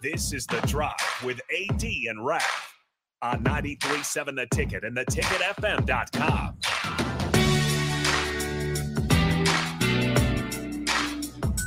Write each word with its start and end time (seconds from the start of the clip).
This 0.00 0.32
is 0.32 0.46
The 0.46 0.60
Drive 0.60 0.94
with 1.24 1.40
AD 1.52 1.82
and 1.82 2.24
Raf 2.24 2.72
on 3.20 3.42
93.7 3.42 4.36
The 4.36 4.46
Ticket 4.54 4.84
and 4.84 4.96
theticketfm.com. 4.96 6.56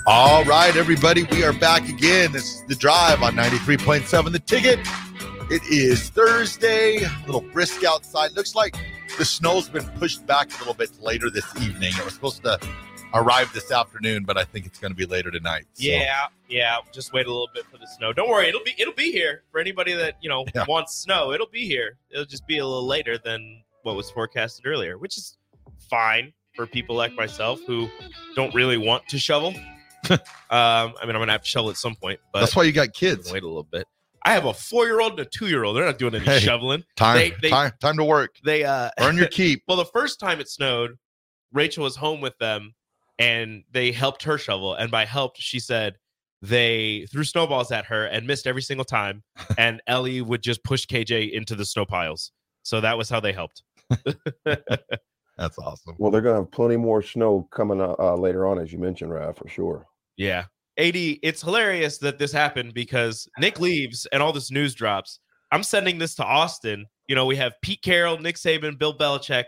All 0.08 0.46
right, 0.46 0.74
everybody, 0.78 1.24
we 1.24 1.44
are 1.44 1.52
back 1.52 1.90
again. 1.90 2.32
This 2.32 2.56
is 2.56 2.64
The 2.70 2.76
Drive 2.76 3.22
on 3.22 3.34
93.7 3.34 4.32
The 4.32 4.40
Ticket. 4.40 4.80
It 5.50 5.62
is 5.70 6.10
Thursday, 6.10 7.04
a 7.04 7.12
little 7.26 7.42
brisk 7.42 7.84
outside. 7.84 8.32
Looks 8.32 8.56
like 8.56 8.78
the 9.18 9.26
snow's 9.26 9.68
been 9.68 9.84
pushed 10.00 10.26
back 10.26 10.56
a 10.56 10.58
little 10.60 10.74
bit 10.74 11.02
later 11.02 11.30
this 11.30 11.54
evening. 11.62 11.92
It 11.98 12.06
was 12.06 12.14
supposed 12.14 12.46
to 12.46 12.58
arrive 13.14 13.52
this 13.54 13.72
afternoon, 13.72 14.24
but 14.26 14.38
I 14.38 14.44
think 14.44 14.66
it's 14.66 14.80
going 14.80 14.92
to 14.92 14.96
be 14.98 15.06
later 15.06 15.32
tonight. 15.32 15.66
So, 15.74 15.84
Yeah, 15.86 16.28
yeah. 16.50 16.78
Just 16.92 17.14
wait 17.14 17.26
a 17.28 17.30
little 17.32 17.50
bit 17.54 17.66
for 17.66 17.78
the 17.78 17.88
snow. 17.88 18.14
Don't 18.14 18.30
worry, 18.30 18.48
it'll 18.48 18.64
be 18.64 18.74
it'll 18.78 18.94
be 18.94 19.12
here 19.12 19.44
for 19.52 19.60
anybody 19.60 19.94
that 19.94 20.16
you 20.22 20.30
know 20.30 20.46
Yeah. 20.56 20.66
wants 20.68 20.96
snow. 20.96 21.32
It'll 21.32 21.48
be 21.48 21.66
here. 21.68 21.98
It'll 22.10 22.26
just 22.26 22.46
be 22.48 22.58
a 22.60 22.66
little 22.66 22.86
later 22.88 23.18
than 23.18 23.62
what 23.84 23.96
was 23.96 24.10
forecasted 24.12 24.66
earlier, 24.68 24.98
which 24.98 25.18
is 25.18 25.38
fine 25.90 26.34
for 26.56 26.66
people 26.68 26.96
like 26.96 27.14
myself 27.14 27.60
who 27.66 27.90
don't 28.36 28.54
really 28.54 28.78
want 28.78 29.08
to 29.08 29.18
shovel. 29.18 29.54
um, 30.10 30.20
I 30.50 30.94
mean, 31.06 31.16
I'm 31.16 31.22
gonna 31.22 31.32
have 31.32 31.44
to 31.44 31.50
shovel 31.50 31.70
at 31.70 31.78
some 31.78 31.96
point, 31.96 32.20
but 32.34 32.40
that's 32.42 32.56
why 32.56 32.64
you 32.64 32.72
got 32.72 32.94
kids. 32.94 33.32
wait 33.32 33.44
a 33.44 33.48
little 33.48 33.64
bit. 33.64 33.88
I 34.24 34.34
have 34.34 34.46
a 34.46 34.54
four 34.54 34.86
year 34.86 35.00
old 35.02 35.14
and 35.14 35.22
a 35.22 35.26
two 35.26 35.48
year 35.48 35.64
old. 35.64 35.76
They're 35.76 35.86
not 35.86 35.98
doing 35.98 36.14
any 36.16 36.24
Hey. 36.26 36.40
shoveling. 36.40 36.84
Time, 36.96 37.18
They- 37.18 37.34
they- 37.42 37.50
time, 37.50 37.72
time 37.82 37.98
to 37.98 38.04
work. 38.04 38.36
They 38.44 38.64
uh 38.64 38.90
Earn 39.00 39.18
your 39.18 39.28
keep. 39.40 39.64
well, 39.68 39.78
the 39.78 39.86
first 39.86 40.20
time 40.20 40.40
it 40.40 40.48
snowed, 40.50 40.98
Rachel 41.54 41.84
was 41.84 41.96
home 41.96 42.22
with 42.22 42.38
them 42.38 42.74
and 43.20 43.64
they 43.72 43.92
helped 43.92 44.24
her 44.24 44.38
shovel. 44.38 44.74
And 44.74 44.92
by 44.92 45.06
helped, 45.06 45.38
she 45.38 45.60
said 45.60 45.96
they 46.42 47.06
threw 47.12 47.24
snowballs 47.24 47.72
at 47.72 47.86
her 47.86 48.06
and 48.06 48.26
missed 48.26 48.48
every 48.48 48.62
single 48.62 48.86
time. 48.86 49.24
And 49.58 49.82
Ellie 49.88 50.22
would 50.22 50.42
just 50.42 50.64
push 50.64 50.86
KJ 50.86 51.32
into 51.32 51.56
the 51.56 51.66
snow 51.66 51.86
piles. 51.86 52.32
So 52.64 52.82
that 52.82 52.98
was 52.98 53.10
how 53.10 53.20
they 53.20 53.34
helped. 53.34 53.64
That's 54.46 55.58
awesome. 55.60 55.96
Well, 55.98 56.12
they're 56.12 56.22
going 56.22 56.36
to 56.36 56.42
have 56.42 56.52
plenty 56.52 56.78
more 56.78 57.02
snow 57.02 57.48
coming 57.52 57.82
uh, 57.82 57.96
uh, 58.00 58.16
later 58.16 58.48
on, 58.48 58.60
as 58.60 58.72
you 58.72 58.80
mentioned, 58.80 59.12
Raf, 59.12 59.38
for 59.38 59.48
sure. 59.48 59.86
Yeah. 60.18 60.46
AD, 60.78 60.96
it's 60.96 61.42
hilarious 61.42 61.98
that 62.00 62.18
this 62.18 62.32
happened 62.32 62.74
because 62.74 63.28
Nick 63.40 63.60
leaves 63.60 64.08
and 64.12 64.24
all 64.24 64.34
this 64.34 64.52
news 64.52 64.74
drops. 64.74 65.20
I'm 65.52 65.64
sending 65.64 65.98
this 65.98 66.16
to 66.16 66.24
Austin. 66.24 66.86
You 67.08 67.16
know, 67.16 67.26
we 67.26 67.36
have 67.36 67.54
Pete 67.62 67.82
Carroll, 67.82 68.18
Nick 68.18 68.36
Saban, 68.36 68.78
Bill 68.78 68.98
Belichick. 68.98 69.46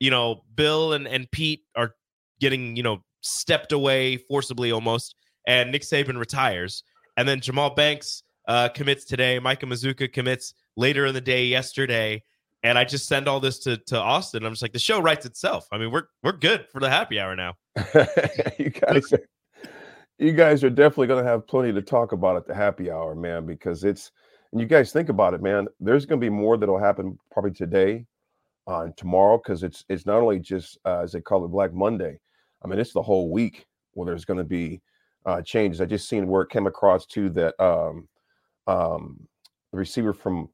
You 0.00 0.10
know, 0.10 0.42
Bill 0.54 0.92
and, 0.92 1.06
and 1.06 1.30
Pete 1.30 1.62
are 1.76 1.94
getting, 2.40 2.76
you 2.76 2.82
know, 2.82 3.02
stepped 3.20 3.72
away 3.72 4.16
forcibly 4.16 4.72
almost. 4.72 5.14
And 5.46 5.70
Nick 5.70 5.82
Saban 5.82 6.18
retires. 6.18 6.82
And 7.16 7.28
then 7.28 7.40
Jahmal 7.40 7.76
Banks 7.76 8.22
uh, 8.48 8.68
commits 8.68 9.04
today. 9.04 9.38
Micah 9.38 9.66
Mazzccua 9.66 10.12
commits 10.12 10.54
later 10.76 11.06
in 11.06 11.14
the 11.14 11.20
day 11.20 11.44
yesterday. 11.46 12.22
And 12.62 12.78
I 12.78 12.84
just 12.84 13.06
send 13.06 13.28
all 13.28 13.38
this 13.38 13.60
to, 13.60 13.76
to 13.76 13.98
Austin. 13.98 14.44
I'm 14.44 14.52
just 14.52 14.62
like, 14.62 14.72
the 14.72 14.78
show 14.78 15.00
writes 15.00 15.26
itself. 15.26 15.66
I 15.70 15.78
mean, 15.78 15.90
we're 15.90 16.04
we're 16.22 16.32
good 16.32 16.66
for 16.72 16.80
the 16.80 16.90
happy 16.90 17.20
hour 17.20 17.36
now. 17.36 17.54
you 18.58 18.70
guys, 18.70 19.12
are, 19.12 19.28
you 20.18 20.32
guys 20.32 20.64
are 20.64 20.70
definitely 20.70 21.06
going 21.06 21.22
to 21.22 21.30
have 21.30 21.46
plenty 21.46 21.72
to 21.72 21.82
talk 21.82 22.12
about 22.12 22.36
at 22.36 22.46
the 22.46 22.54
happy 22.54 22.90
hour, 22.90 23.14
man. 23.14 23.46
Because 23.46 23.84
it's, 23.84 24.10
and 24.50 24.60
you 24.60 24.66
guys 24.66 24.92
think 24.92 25.10
about 25.10 25.34
it, 25.34 25.42
man. 25.42 25.68
There's 25.78 26.06
going 26.06 26.20
to 26.20 26.24
be 26.24 26.30
more 26.30 26.56
that'll 26.56 26.78
happen 26.78 27.18
probably 27.30 27.52
today, 27.52 28.04
uh, 28.66 28.80
and 28.80 28.96
tomorrow, 28.96 29.38
because 29.38 29.62
it's 29.62 29.84
it's 29.88 30.06
not 30.06 30.22
only 30.22 30.40
just 30.40 30.78
uh, 30.84 31.00
as 31.00 31.12
they 31.12 31.20
call 31.20 31.44
it 31.44 31.48
Black 31.48 31.72
Monday. 31.72 32.18
I 32.62 32.68
mean, 32.68 32.78
it's 32.78 32.92
the 32.92 33.02
whole 33.02 33.30
week 33.30 33.66
where 33.92 34.06
there's 34.06 34.24
going 34.24 34.38
to 34.38 34.44
be 34.44 34.80
uh, 35.24 35.42
changes. 35.42 35.80
I 35.80 35.86
just 35.86 36.08
seen 36.08 36.26
where 36.28 36.42
it 36.42 36.50
came 36.50 36.66
across 36.66 37.06
too 37.06 37.28
that 37.30 37.58
um, 37.62 38.08
um, 38.66 39.26
the 39.72 39.78
receiver 39.78 40.12
from 40.12 40.48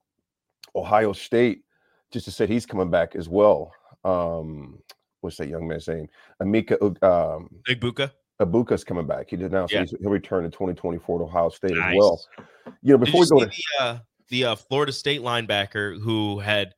Ohio 0.75 1.13
State 1.13 1.63
just 2.11 2.31
said 2.31 2.49
he's 2.49 2.67
coming 2.67 2.91
back 2.91 3.17
as 3.17 3.29
well. 3.29 3.73
Um, 4.05 4.79
what's 5.21 5.37
that 5.37 5.49
young 5.49 5.67
man's 5.67 5.89
name? 5.89 6.09
Emeka 6.41 7.03
um, 7.03 7.49
Big 7.65 7.81
Buka. 7.81 8.11
Egbuka's 8.41 8.85
coming 8.85 9.07
back. 9.07 9.31
He 9.31 9.37
announced 9.37 9.73
Yeah. 9.73 9.85
he'll 10.01 10.11
return 10.11 10.45
in 10.45 10.51
2024 10.51 11.19
to 11.19 11.25
Ohio 11.25 11.49
State 11.51 11.73
Nice. 11.73 11.93
as 11.93 11.97
well. 11.97 12.21
You 12.83 12.93
know, 12.93 12.99
before 12.99 13.25
you 13.25 13.35
we 13.35 13.41
go 13.41 13.45
to 13.45 13.51
the 13.51 13.85
uh, 13.85 13.99
the 14.29 14.45
uh, 14.47 14.55
Florida 14.57 14.93
State 14.93 15.21
linebacker 15.21 16.01
who 16.01 16.41
had 16.41 16.75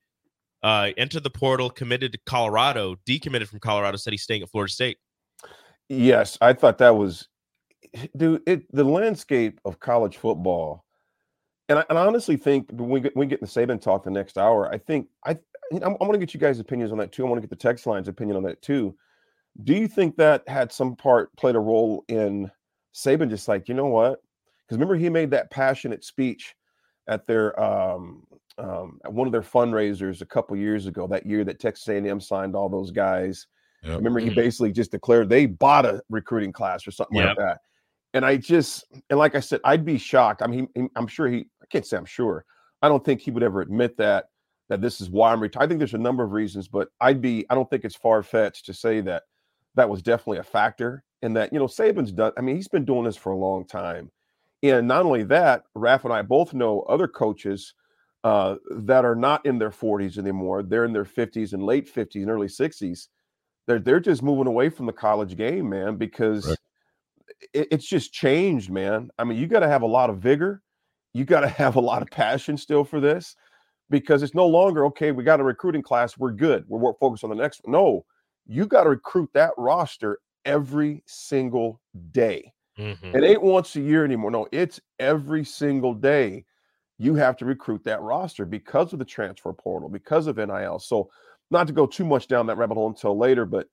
uh, 0.62 0.90
entered 0.96 1.22
the 1.22 1.30
portal, 1.30 1.70
committed 1.70 2.12
to 2.12 2.18
Colorado, 2.26 2.96
decommitted 3.06 3.48
from 3.48 3.60
Colorado, 3.60 3.96
said 3.96 4.12
he's 4.12 4.22
staying 4.22 4.42
at 4.42 4.50
Florida 4.50 4.72
State. 4.72 4.98
Yes, 5.88 6.38
I 6.40 6.52
thought 6.52 6.78
that 6.78 6.96
was, 6.96 7.28
dude. 8.16 8.42
It 8.46 8.64
the 8.72 8.84
landscape 8.84 9.60
of 9.64 9.80
college 9.80 10.16
football, 10.16 10.84
and 11.68 11.78
I, 11.78 11.84
and 11.88 11.98
I 11.98 12.06
honestly 12.06 12.36
think 12.36 12.70
when 12.70 12.88
we 12.88 13.00
get, 13.00 13.16
when 13.16 13.26
we 13.26 13.30
get 13.30 13.40
in 13.40 13.46
the 13.46 13.50
Saban 13.50 13.80
talk 13.80 14.04
the 14.04 14.10
next 14.10 14.38
hour, 14.38 14.72
I 14.72 14.78
think 14.78 15.08
I 15.24 15.38
I'm 15.72 15.96
going 15.96 16.12
to 16.12 16.18
get 16.18 16.34
you 16.34 16.40
guys' 16.40 16.60
opinions 16.60 16.92
on 16.92 16.98
that 16.98 17.12
too. 17.12 17.24
I 17.24 17.28
want 17.28 17.38
to 17.38 17.46
get 17.46 17.50
the 17.50 17.56
text 17.56 17.86
line's 17.86 18.08
opinion 18.08 18.36
on 18.36 18.42
that 18.44 18.62
too. 18.62 18.94
Do 19.62 19.72
you 19.74 19.86
think 19.88 20.16
that 20.16 20.48
had 20.48 20.72
some 20.72 20.96
part 20.96 21.34
played 21.36 21.54
a 21.54 21.60
role 21.60 22.04
in 22.08 22.50
Saban 22.94 23.30
just 23.30 23.48
like 23.48 23.68
you 23.68 23.74
know 23.74 23.86
what? 23.86 24.20
Because 24.66 24.76
remember 24.76 24.96
he 24.96 25.08
made 25.08 25.30
that 25.30 25.50
passionate 25.50 26.04
speech 26.04 26.54
at 27.06 27.26
their 27.26 27.58
um, 27.60 28.24
um, 28.58 29.00
at 29.04 29.12
one 29.12 29.26
of 29.26 29.32
their 29.32 29.42
fundraisers 29.42 30.20
a 30.20 30.26
couple 30.26 30.56
years 30.56 30.86
ago. 30.86 31.06
That 31.06 31.26
year 31.26 31.44
that 31.44 31.60
Texas 31.60 31.88
A&M 31.88 32.20
signed 32.20 32.54
all 32.54 32.68
those 32.68 32.90
guys. 32.90 33.46
Yep. 33.84 33.96
Remember 33.98 34.20
he 34.20 34.30
Mhm. 34.30 34.34
basically 34.36 34.72
just 34.72 34.90
declared 34.90 35.28
they 35.28 35.46
bought 35.46 35.84
a 35.86 36.02
recruiting 36.08 36.52
class 36.52 36.86
or 36.86 36.90
something 36.90 37.18
Yep. 37.18 37.28
like 37.28 37.36
that. 37.38 37.60
And 38.14 38.24
I 38.24 38.36
just 38.36 38.84
and 39.10 39.18
like 39.18 39.34
I 39.34 39.40
said, 39.40 39.60
I'd 39.64 39.84
be 39.84 39.98
shocked. 39.98 40.42
I 40.42 40.46
mean, 40.46 40.68
he- 40.74 40.88
I'm 40.96 41.06
sure 41.06 41.26
he. 41.28 41.46
I 41.62 41.66
can't 41.70 41.84
say 41.86 41.96
I'm 41.96 42.04
sure. 42.04 42.44
I 42.82 42.88
don't 42.88 43.04
think 43.04 43.20
he 43.20 43.30
would 43.30 43.42
ever 43.42 43.60
admit 43.60 43.96
that 43.98 44.26
that 44.68 44.80
this 44.80 45.00
is 45.00 45.10
why 45.10 45.32
I'm 45.32 45.40
retired. 45.40 45.64
I 45.64 45.66
think 45.68 45.78
there's 45.78 45.94
a 45.94 45.98
number 45.98 46.22
of 46.24 46.32
reasons, 46.32 46.68
but 46.68 46.88
I'd 47.00 47.20
be. 47.20 47.44
I 47.50 47.54
don't 47.54 47.68
think 47.68 47.84
it's 47.84 47.96
far 47.96 48.22
fetched 48.22 48.66
to 48.66 48.74
say 48.74 49.00
that 49.02 49.24
that 49.74 49.88
was 49.90 50.02
definitely 50.02 50.38
a 50.38 50.42
factor. 50.44 51.04
And 51.22 51.34
that 51.36 51.52
you 51.52 51.58
know 51.58 51.66
Saban's 51.66 52.12
done. 52.12 52.32
I 52.36 52.40
mean, 52.42 52.56
he's 52.56 52.68
been 52.68 52.84
doing 52.84 53.04
this 53.04 53.16
for 53.16 53.32
a 53.32 53.36
long 53.36 53.66
time. 53.66 54.10
And 54.62 54.86
not 54.88 55.04
only 55.04 55.24
that, 55.24 55.64
Raf 55.74 56.04
and 56.04 56.12
I 56.14 56.22
both 56.22 56.54
know 56.54 56.80
other 56.82 57.08
coaches 57.08 57.74
uh, 58.24 58.56
that 58.70 59.04
are 59.04 59.14
not 59.14 59.44
in 59.44 59.58
their 59.58 59.70
40s 59.70 60.16
anymore. 60.18 60.62
They're 60.62 60.84
in 60.86 60.92
their 60.94 61.04
50s 61.04 61.52
and 61.52 61.62
late 61.62 61.86
50s 61.86 62.22
and 62.22 62.30
early 62.30 62.46
60s. 62.48 63.08
They're 63.66 63.78
they're 63.78 64.00
just 64.00 64.22
moving 64.22 64.46
away 64.46 64.68
from 64.68 64.86
the 64.86 64.92
college 64.92 65.36
game, 65.36 65.68
man, 65.70 65.96
because 65.96 66.46
Right. 66.48 66.56
it, 67.52 67.68
it's 67.70 67.86
just 67.88 68.12
changed, 68.12 68.70
man. 68.70 69.10
I 69.18 69.24
mean, 69.24 69.38
you 69.38 69.46
got 69.46 69.60
to 69.60 69.68
have 69.68 69.82
a 69.82 69.86
lot 69.86 70.10
of 70.10 70.18
vigor. 70.18 70.62
You 71.12 71.24
got 71.24 71.40
to 71.40 71.48
have 71.62 71.76
a 71.76 71.80
lot 71.80 72.02
of 72.02 72.10
passion 72.10 72.56
still 72.56 72.84
for 72.84 73.00
this 73.00 73.36
because 73.90 74.22
it's 74.22 74.34
no 74.34 74.46
longer 74.46 74.84
okay. 74.86 75.12
We 75.12 75.24
got 75.24 75.40
a 75.40 75.44
recruiting 75.44 75.82
class. 75.82 76.18
We're 76.18 76.32
good. 76.32 76.64
We're, 76.68 76.78
we're 76.78 76.94
focused 76.94 77.24
on 77.24 77.30
the 77.30 77.36
next 77.36 77.60
one. 77.64 77.72
No, 77.72 78.04
you 78.46 78.66
got 78.66 78.84
to 78.84 78.90
recruit 78.90 79.30
that 79.34 79.52
roster 79.56 80.18
every 80.44 81.02
single 81.06 81.80
day. 82.12 82.52
Mm-hmm. 82.78 83.16
It 83.16 83.24
ain't 83.24 83.42
once 83.42 83.76
a 83.76 83.80
year 83.80 84.04
anymore. 84.04 84.30
No, 84.30 84.48
it's 84.52 84.80
every 84.98 85.44
single 85.44 85.94
day. 85.94 86.44
You 86.98 87.14
have 87.16 87.36
to 87.38 87.44
recruit 87.44 87.82
that 87.84 88.00
roster 88.02 88.44
because 88.44 88.92
of 88.92 88.98
the 88.98 89.04
transfer 89.04 89.52
portal, 89.52 89.88
because 89.88 90.26
of 90.26 90.36
NIL. 90.36 90.78
So, 90.78 91.08
not 91.54 91.66
to 91.68 91.72
go 91.72 91.86
too 91.86 92.04
much 92.04 92.28
down 92.28 92.46
that 92.48 92.58
rabbit 92.58 92.74
hole 92.74 92.88
until 92.88 93.16
later, 93.16 93.46
but 93.46 93.68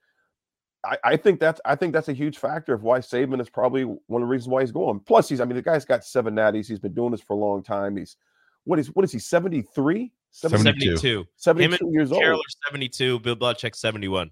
I, 0.86 0.98
I 1.04 1.18
think 1.18 1.40
that's 1.40 1.60
I 1.66 1.76
think 1.76 1.94
that's 1.94 2.08
a 2.08 2.14
huge 2.14 2.38
factor 2.38 2.74
of 2.74 2.84
why 2.84 3.00
Saban 3.00 3.42
is 3.42 3.50
probably 3.50 3.84
one 3.84 4.22
of 4.22 4.28
the 4.28 4.32
reasons 4.32 4.48
why 4.48 4.62
he's 4.62 4.72
going. 4.72 5.00
Plus, 5.02 5.28
he's 5.30 5.42
I 5.42 5.46
mean 5.46 5.56
the 5.56 5.62
guy's 5.62 5.86
got 5.86 6.04
seven 6.06 6.36
natties. 6.36 6.68
He's 6.68 6.80
been 6.80 6.94
doing 6.94 7.12
this 7.12 7.22
for 7.22 7.34
a 7.34 7.40
long 7.40 7.62
time. 7.62 7.98
He's 7.98 8.16
what 8.64 8.80
is 8.80 8.88
what 8.88 9.04
is 9.04 9.12
he 9.12 9.20
73? 9.20 10.12
72. 10.32 10.98
72. 10.98 11.26
72 11.36 11.90
years 11.92 12.10
Carroll 12.10 12.38
old. 12.38 12.40
are 12.40 12.70
72, 12.70 13.20
Bill 13.20 13.36
Belichick 13.36 13.76
71. 13.76 14.32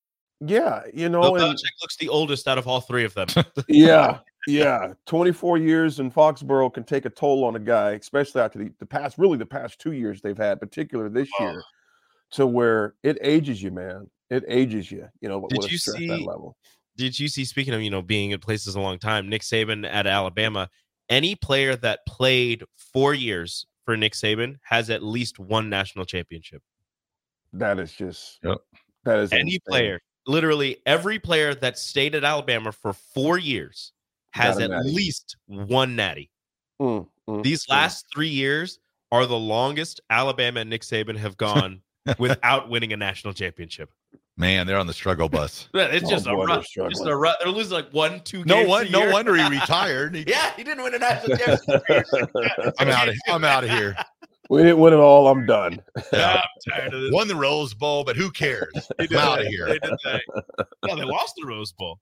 Yeah, 0.43 0.81
you 0.93 1.07
know, 1.09 1.21
Bill 1.21 1.35
and- 1.35 1.43
Belichick 1.55 1.81
looks 1.81 1.95
the 1.97 2.09
oldest 2.09 2.47
out 2.47 2.57
of 2.57 2.67
all 2.67 2.81
three 2.81 3.03
of 3.05 3.13
them. 3.13 3.27
yeah, 3.67 4.19
yeah. 4.47 4.93
24 5.05 5.59
years 5.59 5.99
in 5.99 6.09
Foxborough 6.11 6.73
can 6.73 6.83
take 6.83 7.05
a 7.05 7.09
toll 7.11 7.43
on 7.43 7.55
a 7.55 7.59
guy, 7.59 7.91
especially 7.91 8.41
after 8.41 8.57
the, 8.59 8.71
the 8.79 8.85
past, 8.85 9.17
really 9.19 9.37
the 9.37 9.45
past 9.45 9.79
two 9.79 9.91
years 9.91 10.19
they've 10.21 10.37
had, 10.37 10.59
particular 10.59 11.09
this 11.09 11.29
Oh. 11.39 11.43
year, 11.43 11.63
to 12.31 12.47
where 12.47 12.95
it 13.03 13.17
ages 13.21 13.61
you, 13.61 13.69
man. 13.71 14.09
It 14.31 14.43
ages 14.47 14.91
you, 14.91 15.07
you 15.19 15.29
know, 15.29 15.45
Did 15.49 15.69
you 15.71 15.77
see- 15.77 16.07
that 16.07 16.21
level. 16.21 16.57
Did 16.97 17.17
you 17.19 17.27
see, 17.29 17.45
speaking 17.45 17.73
of, 17.73 17.81
you 17.81 17.89
know, 17.89 18.01
being 18.01 18.31
in 18.31 18.39
places 18.39 18.75
a 18.75 18.79
long 18.81 18.99
time, 18.99 19.29
Nick 19.29 19.41
Saban 19.43 19.87
at 19.89 20.07
Alabama, 20.07 20.69
any 21.09 21.35
player 21.35 21.75
that 21.77 21.99
played 22.07 22.63
four 22.77 23.13
years 23.13 23.65
for 23.85 23.95
Nick 23.95 24.13
Saban 24.13 24.57
has 24.63 24.89
at 24.89 25.01
least 25.01 25.39
one 25.39 25.69
national 25.69 26.05
championship. 26.05 26.61
That 27.53 27.79
is 27.79 27.91
just 27.93 28.39
Yep. 28.43 28.57
that 29.05 29.19
is 29.19 29.31
Any 29.31 29.41
insane. 29.41 29.59
player, 29.67 29.99
literally 30.27 30.77
every 30.85 31.19
player 31.19 31.53
that 31.55 31.77
stayed 31.77 32.15
at 32.15 32.23
Alabama 32.23 32.71
for 32.71 32.93
four 32.93 33.37
years 33.37 33.91
has 34.31 34.59
at 34.59 34.69
natty. 34.69 34.89
least 34.91 35.35
one 35.45 35.95
natty. 35.95 36.31
Mm, 36.81 37.07
mm, 37.29 37.43
These 37.43 37.65
mm. 37.65 37.69
last 37.69 38.05
three 38.13 38.29
years 38.29 38.79
are 39.11 39.25
the 39.25 39.37
longest 39.37 39.99
Alabama 40.09 40.61
and 40.61 40.69
Nick 40.69 40.81
Saban 40.83 41.17
have 41.17 41.35
gone 41.37 41.81
without 42.17 42.69
winning 42.69 42.93
a 42.93 42.97
national 42.97 43.33
championship. 43.33 43.89
Man, 44.37 44.65
they're 44.65 44.77
on 44.79 44.87
the 44.87 44.93
struggle 44.93 45.27
bus. 45.29 45.67
It's 45.73 46.05
Oh, 46.05 46.09
just 46.09 46.25
a 46.25 46.29
boy, 46.31 46.45
they're 46.47 46.55
rut. 46.57 46.65
Just 46.91 47.05
a 47.05 47.15
rut. 47.15 47.35
They're 47.43 47.51
losing 47.51 47.73
like 47.73 47.91
one, 47.91 48.21
two. 48.21 48.43
No 48.45 48.55
games 48.55 48.69
one, 48.69 48.87
a 48.87 48.89
no 48.89 48.99
year. 49.03 49.11
wonder 49.11 49.35
he 49.35 49.47
retired. 49.59 50.15
He- 50.15 50.23
yeah, 50.27 50.53
he 50.55 50.63
didn't 50.63 50.83
win 50.83 50.95
a 50.95 50.99
national 50.99 51.37
championship. 51.37 52.73
I'm 52.79 52.87
out 52.87 53.09
of 53.09 53.15
I'm 53.27 53.43
out 53.43 53.63
of 53.65 53.69
here. 53.69 53.95
We 54.51 54.61
didn't 54.63 54.79
win 54.79 54.93
it 54.93 54.97
all. 54.97 55.27
I'm 55.27 55.45
done. 55.45 55.81
Yeah, 56.13 56.41
I'm 56.43 56.73
tired 56.73 56.93
of 56.93 57.01
this. 57.01 57.11
Won 57.11 57.27
the 57.27 57.35
Rose 57.35 57.73
Bowl, 57.73 58.03
but 58.03 58.15
who 58.15 58.29
cares? 58.29 58.71
They 58.99 59.05
I'm 59.11 59.17
out 59.17 59.41
of 59.41 59.47
here. 59.47 59.65
They 59.67 59.79
did 59.79 59.91
that. 60.03 60.21
No, 60.87 60.95
they 60.95 61.03
lost 61.03 61.35
the 61.41 61.47
Rose 61.47 61.71
Bowl. 61.71 61.99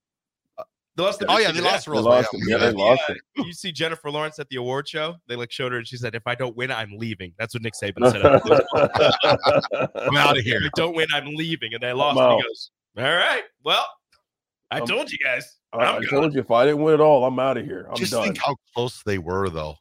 They 0.96 1.04
lost 1.04 1.20
the 1.20 1.28
Oh 1.30 1.38
yeah, 1.38 1.48
they 1.48 1.54
Michigan, 1.54 1.72
lost 1.72 1.86
the 1.86 1.92
Rose 1.92 2.02
Bowl. 2.04 2.12
lost. 2.12 2.28
Yeah, 2.48 2.58
they 2.58 2.72
lost 2.72 3.02
it. 3.10 3.18
You 3.38 3.54
see 3.54 3.72
Jennifer 3.72 4.10
Lawrence 4.12 4.38
at 4.40 4.50
the 4.50 4.58
award 4.58 4.88
show. 4.88 5.16
They 5.28 5.36
like 5.38 5.52
showed 5.52 5.72
her, 5.72 5.78
and 5.78 5.88
she 5.88 5.96
said, 5.96 6.14
"If 6.16 6.24
I 6.26 6.36
don't 6.36 6.58
win, 6.58 6.72
I'm 6.72 6.92
leaving." 6.98 7.34
That's 7.38 7.54
what 7.54 7.64
Nick 7.64 7.74
Saban 7.82 8.12
said. 8.12 8.26
I'm 9.96 10.18
out 10.18 10.38
of 10.38 10.44
here. 10.44 10.58
If 10.58 10.66
I 10.66 10.70
don't 10.76 10.96
win, 10.96 11.08
I'm 11.14 11.36
leaving, 11.36 11.74
and 11.74 11.82
they 11.84 11.94
lost. 11.94 12.20
And 12.20 12.34
he 12.38 12.42
goes, 12.44 12.72
"All 12.98 13.04
right, 13.04 13.44
well, 13.64 13.86
I 14.72 14.78
I'm- 14.80 14.88
told 14.88 15.12
you 15.12 15.18
guys, 15.24 15.58
I, 15.72 15.78
I'm 15.86 15.96
I 15.96 16.00
good." 16.00 16.10
told 16.10 16.34
you 16.34 16.42
if 16.42 16.52
I 16.52 16.66
didn't 16.66 16.82
win 16.82 16.96
it 16.96 17.00
all, 17.00 17.24
I'm 17.26 17.40
out 17.40 17.58
of 17.58 17.66
here. 17.66 17.86
I'm 17.90 17.96
Just 17.96 18.12
done. 18.12 18.24
think 18.24 18.40
how 18.40 18.56
close 18.74 19.02
they 19.04 19.20
were, 19.20 19.50
though. 19.50 19.76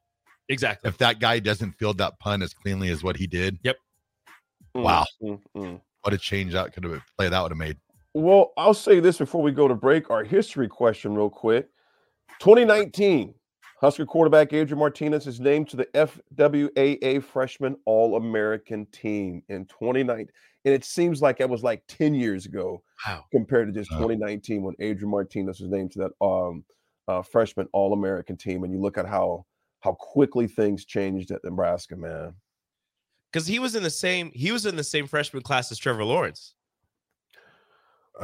Exactly." 0.48 0.88
If 0.88 0.98
that 0.98 1.20
guy 1.20 1.38
doesn't 1.38 1.72
field 1.72 1.98
that 1.98 2.18
pun 2.18 2.42
as 2.42 2.54
cleanly 2.54 2.90
as 2.90 3.02
what 3.02 3.16
he 3.16 3.26
did, 3.26 3.58
Yep. 3.64 3.76
wow. 4.74 5.04
mm, 5.22 5.40
mm. 5.56 5.80
what 6.02 6.14
a 6.14 6.18
change 6.18 6.52
that 6.52 6.72
could 6.72 6.84
have 6.84 7.02
play 7.16 7.28
that 7.28 7.40
would 7.42 7.50
have 7.52 7.58
made. 7.58 7.76
Well, 8.14 8.52
I'll 8.56 8.74
say 8.74 9.00
this 9.00 9.18
before 9.18 9.42
we 9.42 9.52
go 9.52 9.68
to 9.68 9.74
break. 9.74 10.10
Our 10.10 10.24
history 10.24 10.66
question, 10.68 11.14
real 11.14 11.30
quick. 11.30 11.68
2019, 12.40 13.34
Husker 13.80 14.04
quarterback 14.06 14.52
Adrian 14.52 14.78
Martinez 14.78 15.26
is 15.28 15.38
named 15.38 15.68
to 15.68 15.76
the 15.76 15.84
FWAA 15.94 17.22
Freshman 17.22 17.76
All 17.84 18.16
American 18.16 18.86
team 18.86 19.42
in 19.48 19.66
2019. 19.66 20.26
And 20.64 20.74
it 20.74 20.84
seems 20.84 21.22
like 21.22 21.38
it 21.40 21.48
was 21.48 21.62
like 21.62 21.82
10 21.86 22.12
years 22.14 22.44
ago 22.44 22.82
Wow. 23.06 23.24
compared 23.30 23.72
to 23.72 23.80
just 23.80 23.90
Wow. 23.92 23.98
2019 23.98 24.62
when 24.62 24.74
Adrian 24.80 25.10
Martinez 25.10 25.60
was 25.60 25.70
named 25.70 25.92
to 25.92 25.98
that 26.00 26.24
um, 26.24 26.64
uh, 27.06 27.22
freshman 27.22 27.68
All 27.72 27.92
American 27.92 28.36
team. 28.36 28.64
And 28.64 28.72
you 28.72 28.80
look 28.80 28.98
at 28.98 29.06
how 29.06 29.46
how 29.80 29.92
quickly 29.92 30.46
things 30.48 30.84
changed 30.84 31.30
at 31.30 31.42
Nebraska, 31.44 31.96
man. 31.96 32.34
Because 33.32 33.46
he 33.46 33.58
was 33.58 33.74
in 33.74 33.82
the 33.82 33.90
same 33.90 34.30
he 34.34 34.50
was 34.52 34.66
in 34.66 34.76
the 34.76 34.84
same 34.84 35.06
freshman 35.06 35.42
class 35.42 35.70
as 35.70 35.78
Trevor 35.78 36.04
Lawrence. 36.04 36.54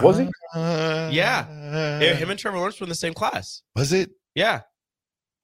Was 0.03 0.19
he? 0.19 0.29
Uh, 0.55 1.11
Yeah. 1.13 2.01
Yeah, 2.01 2.15
him 2.15 2.31
and 2.31 2.39
Trevor 2.39 2.59
Lawrence 2.59 2.81
were 2.81 2.85
in 2.85 2.89
the 2.89 2.95
same 2.95 3.15
class. 3.15 3.63
was 3.77 3.93
it? 3.93 4.11
Yeah. 4.35 4.63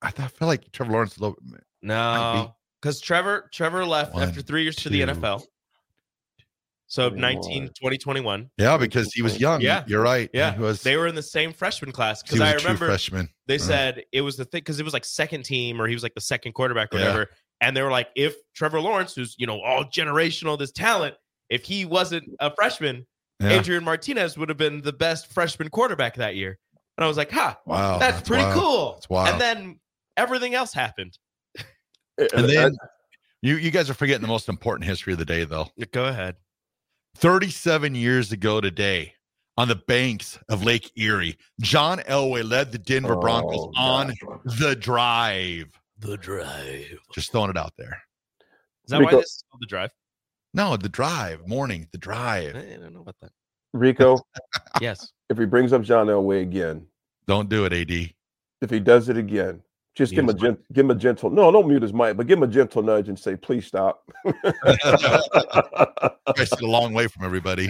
I 0.02 0.10
thought 0.10 0.24
I 0.24 0.28
feel 0.28 0.48
like 0.48 0.72
Trevor 0.72 0.92
Lawrence. 0.92 1.16
a 1.18 1.20
little- 1.20 1.38
No, 1.82 2.54
because 2.80 3.00
Trevor 3.00 3.48
Trevor 3.52 3.84
left 3.84 4.14
One, 4.14 4.22
after 4.22 4.40
three 4.42 4.62
years 4.62 4.76
to 4.76 4.88
the 4.88 5.02
NFL. 5.02 5.44
So 6.90 7.08
21. 7.08 7.34
19, 7.34 7.66
2021. 7.68 8.50
Yeah, 8.58 8.76
because 8.76 9.12
he 9.14 9.22
was 9.22 9.38
young. 9.40 9.60
Yeah. 9.60 9.84
you're 9.86 10.02
right. 10.02 10.28
Yeah. 10.34 10.54
he 10.54 10.60
was. 10.60 10.82
They 10.82 10.96
were 10.96 11.06
in 11.06 11.14
the 11.14 11.22
same 11.22 11.52
freshman 11.52 11.92
class 11.92 12.20
because 12.22 12.40
was 12.40 12.48
I 12.48 12.50
a 12.50 12.54
true 12.54 12.62
remember 12.64 12.86
freshman. 12.86 13.28
they 13.46 13.54
Uh. 13.54 13.58
said 13.58 14.02
it 14.12 14.22
was 14.22 14.36
the 14.36 14.44
thing 14.44 14.58
because 14.58 14.80
it 14.80 14.82
was 14.84 14.92
like 14.92 15.04
second 15.04 15.44
team 15.44 15.80
or 15.80 15.86
he 15.86 15.94
was 15.94 16.02
like 16.02 16.14
the 16.14 16.20
second 16.20 16.52
quarterback 16.52 16.92
or 16.92 16.98
Yeah. 16.98 17.04
whatever. 17.06 17.30
And 17.60 17.76
they 17.76 17.82
were 17.82 17.90
like, 17.92 18.08
if 18.16 18.34
Trevor 18.56 18.80
Lawrence, 18.80 19.14
who's 19.14 19.36
you 19.38 19.46
know 19.46 19.60
all 19.60 19.84
generational, 19.84 20.58
this 20.58 20.72
talent, 20.72 21.14
if 21.48 21.64
he 21.64 21.84
wasn't 21.84 22.24
a 22.40 22.52
freshman, 22.54 23.06
Yeah. 23.40 23.50
Adrian 23.60 23.84
Martinez 23.84 24.36
would 24.36 24.48
have 24.48 24.58
been 24.58 24.80
the 24.82 24.92
best 24.92 25.32
freshman 25.32 25.68
quarterback 25.70 26.16
that 26.16 26.34
year. 26.34 26.58
And 26.98 27.04
I 27.04 27.08
was 27.08 27.16
like, 27.16 27.30
huh, 27.30 27.54
Wow, 27.66 27.98
that's, 27.98 28.26
pretty 28.28 28.42
wild. 28.42 28.60
cool. 28.60 28.92
That's 28.94 29.08
wild. 29.08 29.28
And 29.30 29.40
then 29.40 29.80
everything 30.16 30.54
else 30.54 30.72
happened. 30.74 31.16
And 32.18 32.48
then 32.48 32.76
you 33.42 33.56
you 33.56 33.70
guys 33.70 33.88
are 33.88 33.94
forgetting 33.94 34.22
the 34.22 34.28
most 34.28 34.48
important 34.48 34.86
history 34.86 35.12
of 35.12 35.18
the 35.20 35.24
day, 35.24 35.44
though. 35.44 35.68
Go 35.92 36.06
ahead. 36.06 36.34
37 37.16 37.94
years 37.94 38.32
ago 38.32 38.60
today, 38.60 39.14
on 39.56 39.68
the 39.68 39.76
banks 39.76 40.38
of 40.48 40.64
Lake 40.64 40.90
Erie, 40.96 41.36
John 41.60 41.98
Elway 42.00 42.48
led 42.48 42.72
the 42.72 42.78
Denver 42.78 43.14
oh, 43.14 43.20
Broncos 43.20 43.72
Oh, 43.76 43.80
on 43.80 44.14
the 44.44 44.74
drive. 44.74 45.66
The 45.98 46.16
drive. 46.16 46.98
Just 47.14 47.30
throwing 47.32 47.50
it 47.50 47.58
out 47.58 47.74
there. 47.76 48.00
Is 48.84 48.90
that 48.90 49.02
why 49.02 49.10
this 49.10 49.26
is 49.26 49.44
called 49.50 49.60
the 49.60 49.66
drive? 49.66 49.90
No, 50.54 50.76
the 50.76 50.88
drive, 50.88 51.46
morning, 51.46 51.86
the 51.92 51.98
drive. 51.98 52.56
I 52.56 52.76
don't 52.76 52.94
know 52.94 53.02
about 53.02 53.16
that. 53.20 53.32
Rico, 53.72 54.18
Yes. 54.80 55.12
if 55.28 55.38
he 55.38 55.44
brings 55.44 55.72
up 55.72 55.82
John 55.82 56.06
Elway 56.08 56.42
again, 56.42 56.86
Don't 57.26 57.48
do 57.48 57.66
it, 57.66 57.72
AD. 57.72 57.90
if 58.62 58.70
he 58.70 58.80
does 58.80 59.08
it 59.08 59.16
again, 59.16 59.62
just 60.00 60.12
give 60.14 60.24
him 60.24 60.30
a 60.30 60.34
Mute 60.34 60.42
his 60.42 60.48
gent- 60.56 60.72
give 60.72 60.84
him 60.86 60.90
a 60.90 60.94
gentle 60.94 61.30
no, 61.30 61.50
don't 61.52 61.68
mute 61.68 61.82
his 61.82 61.92
mic, 61.92 62.16
but 62.16 62.26
give 62.26 62.38
him 62.38 62.42
a 62.44 62.48
gentle 62.48 62.82
nudge 62.82 63.08
and 63.08 63.18
say, 63.18 63.36
please 63.36 63.66
stop. 63.66 64.02
I 64.90 65.24
sit 66.44 66.60
a 66.60 66.66
long 66.66 66.92
way 66.92 67.06
from 67.06 67.24
everybody. 67.24 67.68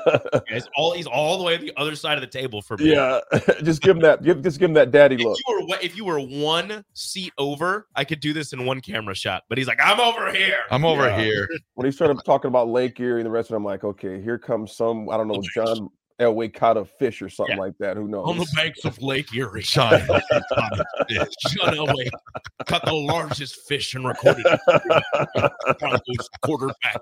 He's 0.48 0.68
all 0.76 0.92
he's 0.92 1.06
all 1.06 1.38
the 1.38 1.44
way 1.44 1.54
on 1.56 1.60
the 1.62 1.72
other 1.76 1.96
side 1.96 2.18
of 2.18 2.20
the 2.20 2.26
table 2.26 2.62
for 2.62 2.76
me. 2.76 2.92
yeah, 2.92 3.20
just 3.62 3.82
give 3.82 3.96
him 3.96 4.02
that. 4.02 4.22
Give 4.22 4.42
just 4.42 4.58
give 4.58 4.70
him 4.70 4.74
that 4.74 4.90
daddy 4.90 5.16
If 5.16 5.22
look. 5.22 5.38
you 5.46 5.66
were 5.68 5.76
if 5.82 5.96
you 5.96 6.04
were 6.04 6.20
one 6.20 6.84
seat 6.94 7.32
over, 7.38 7.86
I 7.96 8.04
could 8.04 8.20
do 8.20 8.32
this 8.32 8.52
in 8.52 8.64
one 8.66 8.80
camera 8.80 9.14
shot. 9.14 9.44
But 9.48 9.58
he's 9.58 9.66
like, 9.66 9.80
I'm 9.82 10.00
over 10.00 10.32
here. 10.32 10.58
I'm 10.70 10.84
over 10.84 11.06
Yeah. 11.06 11.20
here. 11.20 11.48
When 11.74 11.84
he 11.86 11.92
started 11.92 12.18
talking 12.24 12.48
about 12.48 12.68
Lake 12.68 12.98
Erie 13.00 13.20
and 13.20 13.26
the 13.26 13.30
rest 13.30 13.50
of 13.50 13.54
it, 13.54 13.56
I'm 13.56 13.64
like, 13.64 13.84
okay, 13.84 14.20
here 14.22 14.38
comes 14.38 14.72
some 14.76 15.08
I 15.08 15.16
don't 15.16 15.28
know 15.28 15.42
John 15.54 15.88
Elway 16.22 16.52
caught 16.52 16.76
a 16.76 16.84
fish 16.84 17.20
or 17.22 17.28
something 17.28 17.56
Yeah. 17.56 17.62
like 17.62 17.74
that. 17.80 17.96
Who 17.96 18.08
knows? 18.08 18.28
on 18.28 18.38
the 18.38 18.46
banks 18.54 18.84
of 18.84 19.00
Lake 19.02 19.34
Erie. 19.34 19.62
Sean. 19.62 19.90
John 19.90 21.74
Elway 21.74 22.08
caught 22.66 22.84
the 22.84 22.94
largest 22.94 23.56
fish 23.68 23.94
in 23.94 24.04
recorded 24.04 24.46
quarterback. 26.42 27.00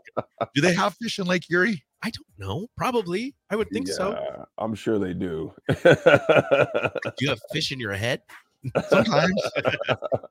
Do 0.55 0.61
they 0.63 0.75
have 0.75 0.95
fish 1.01 1.19
in 1.19 1.27
Lake 1.27 1.45
Erie? 1.51 1.83
I 2.03 2.11
don't 2.11 2.27
know. 2.39 2.67
Probably. 2.77 3.35
I 3.51 3.57
would 3.57 3.69
think 3.73 3.89
so. 3.89 4.47
I'm 4.59 4.75
sure 4.75 4.99
they 4.99 5.13
do. 5.15 5.53
Do 5.69 5.77
you 7.21 7.29
have 7.29 7.41
fish 7.53 7.73
in 7.73 7.81
your 7.81 7.93
head? 7.93 8.23
Sometimes. 8.89 9.41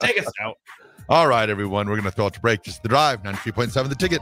Take 0.01 0.19
us 0.19 0.31
out. 0.41 0.55
All 1.09 1.27
right, 1.27 1.49
everyone. 1.49 1.87
We're 1.89 1.95
going 1.95 2.03
to 2.05 2.11
throw 2.11 2.27
it 2.27 2.33
to 2.35 2.39
break. 2.39 2.63
Just 2.63 2.83
the 2.83 2.89
drive, 2.89 3.23
93.7 3.23 3.89
the 3.89 3.95
ticket. 3.95 4.21